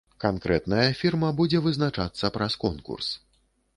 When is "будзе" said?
1.41-1.61